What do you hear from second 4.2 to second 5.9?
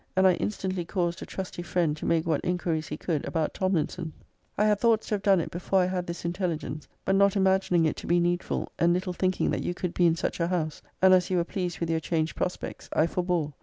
>>> I had thoughts to have done it before I